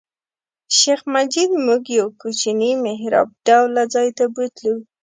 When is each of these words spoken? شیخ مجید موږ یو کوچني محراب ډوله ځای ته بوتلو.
شیخ 0.77 0.99
مجید 1.15 1.51
موږ 1.65 1.83
یو 1.99 2.07
کوچني 2.21 2.71
محراب 2.85 3.29
ډوله 3.45 3.83
ځای 3.93 4.07
ته 4.17 4.23
بوتلو. 4.33 4.75